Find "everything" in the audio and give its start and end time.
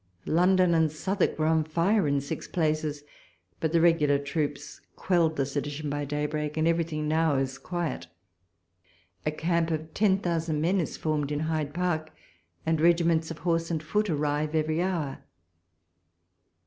6.67-7.07